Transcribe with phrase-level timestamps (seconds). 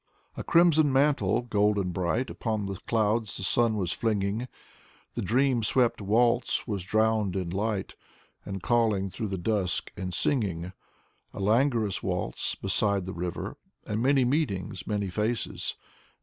[0.35, 4.47] A crimson mantle, golden bright, Upon the clouds the sun was flinging;
[5.13, 7.93] The dream swept waltz was drowned in light,
[8.43, 10.73] And calling through the dusk and singing.
[11.35, 13.57] A languorous waltz beside the river.
[13.85, 15.75] And many meetings, many faces.